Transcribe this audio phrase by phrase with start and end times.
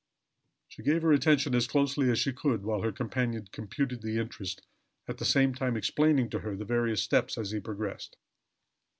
[0.67, 4.63] She gave her attention as closely as she could, while her companion computed the interest,
[5.07, 8.17] at the same time explaining to her the various steps as he progressed.